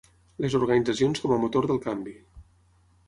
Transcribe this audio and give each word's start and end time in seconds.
Les 0.45 0.55
organitzacions 0.59 1.23
com 1.25 1.35
a 1.35 1.39
motor 1.43 1.67
del 1.73 1.83
canvi. 1.85 2.15